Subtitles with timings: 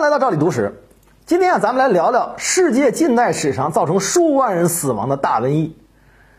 [0.00, 0.82] 迎来到赵理读史。
[1.26, 5.76] 今天啊，咱们来聊聊世界近代史上造成数万人死亡的大瘟疫。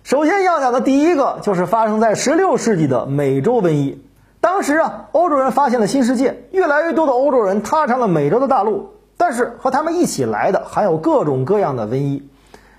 [0.02, 4.04] 首先要讲的第一个就是发生在16世纪的美洲瘟疫。
[4.40, 8.96] 当时啊，欧洲人发现了新世界，越来越多的欧洲人踏上了美洲的大陆。
[9.16, 12.28] 但是和他们一起来的还有各种各样的瘟疫。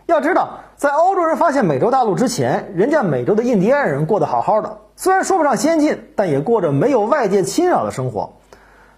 [0.07, 8.33] 要知道，在欧洲人发现美洲大陆之前，人家美洲的印第安人过得好好的，虽然说不上先进，但也过着没有外界侵扰的生活。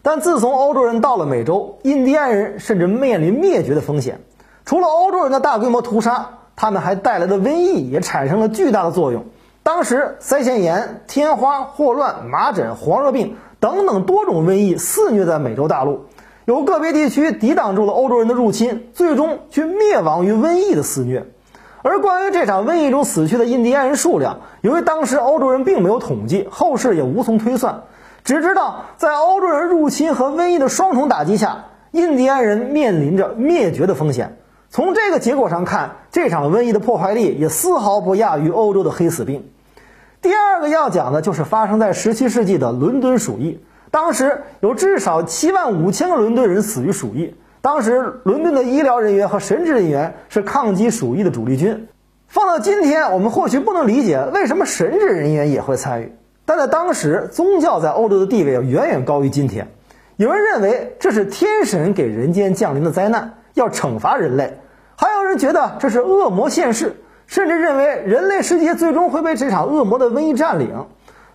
[0.06, 4.20] 但自从欧洲人到了美洲，印第安人甚至面临灭绝的风险。
[4.66, 9.24] 除了欧洲人的大规模屠杀，他们还带来的瘟疫也产生了巨大的作用。
[9.62, 16.04] 当时，腮腺炎、天花、霍乱、麻疹、黄热病等等多种瘟疫肆虐在美洲大陆，
[16.44, 21.24] 有个别地区抵挡住了欧洲人的入侵，最终却灭亡于瘟疫的肆虐。
[21.80, 27.84] 而关于这场瘟疫中死去的印第安人数量，由于当时欧洲人并没有统计，后世也无从推算。
[28.24, 34.38] 只知道，在欧洲人入侵和瘟疫的双重打击下，印第安人面临着灭绝的风险。
[34.70, 39.50] 从这个结果上看，这场瘟疫的破坏力也丝毫不亚于欧洲的黑死病。
[40.22, 43.62] 第二个要讲的就是发生在17世纪的伦敦鼠疫。
[43.90, 47.34] 当时有至少7万五千个伦敦人死于鼠疫。
[47.60, 51.88] 当时伦敦的医疗人员和神职人员是抗击鼠疫的主力军。
[52.26, 56.12] 放到今天，我们或许不能理解为什么神职人员也会参与。
[56.46, 59.66] 但在当时，宗教在欧洲的地位要远远高于今天。
[60.16, 64.46] 有人认为这是天神给人间降临的灾难，要惩罚人类；
[64.94, 66.94] 还有人觉得这是恶魔现世，
[67.26, 70.86] 甚至认为人类世界最终会被这场恶魔的瘟疫占领。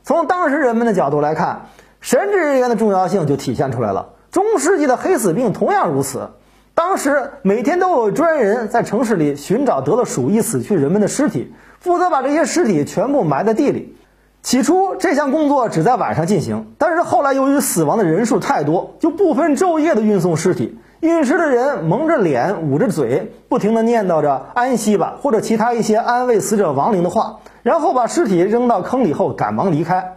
[0.03, 1.65] 从当时人们的角度来看，
[1.99, 4.13] 神职人员的重要性就体现出来了。
[4.31, 6.29] 中世纪的黑死病同样如此，
[6.75, 13.97] 当时每天都有专人在城市里寻找得了鼠疫死去人们的尸体，负责把这些尸体全部埋在地里。
[14.41, 20.79] 起初这项工作只在晚上进行，但是后来由于死亡的人数太多，就不分昼夜的运送尸体。
[21.01, 30.15] 运尸的人蒙着脸，捂着嘴，不停地念叨着“安息吧”或者其他一些安慰死者亡灵的话，然后把尸体扔到坑里后赶忙离开。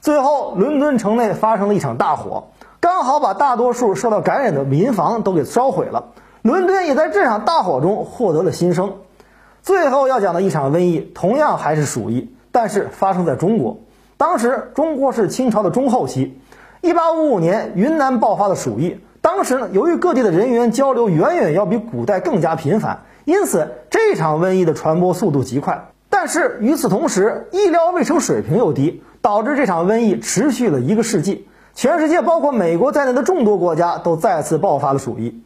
[0.00, 2.44] 最后，伦敦城内发生了一场大火，
[2.80, 6.06] 刚好把大多数受到感染的民房都给烧毁了。
[6.42, 8.92] 伦敦也在这场大火中获得了新生。
[9.62, 12.32] 最后要讲的一场瘟疫，同样还是鼠疫。
[12.52, 13.78] 但是发生在中国，
[14.16, 16.38] 当时中国是清朝的中后期，
[16.80, 18.98] 一八五五年云南爆发了鼠疫。
[19.20, 25.88] 当时呢，由于各地的人员交流远远要比古代更加频繁，因此这场瘟疫的传播速度极快。
[26.08, 31.46] 但是与此同时，医疗卫生水平又低，导致这场瘟疫持续了一个世纪。
[31.74, 35.40] 全世界包括美国在内的众多国家都再次爆发了鼠疫，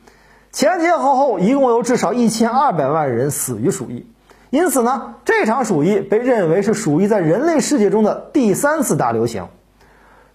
[0.53, 4.07] 前前后后一共有至少一千二百万人死于鼠疫。
[4.55, 9.45] 因此呢，这场鼠疫被认为是鼠疫在人类世界中的第三次大流行。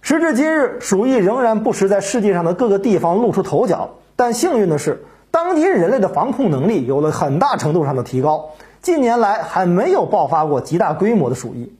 [0.02, 3.88] 时至今日，鼠疫仍然不时在世界上的各个地方露出头角。
[4.16, 8.50] 但幸运的是，当今人类的防控能力有了很大程度上的提高，
[8.82, 11.72] 近年来还没有爆发过极大规模的鼠疫。